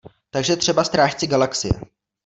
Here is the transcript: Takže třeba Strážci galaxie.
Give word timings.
Takže 0.31 0.55
třeba 0.55 0.83
Strážci 0.83 1.27
galaxie. 1.27 1.73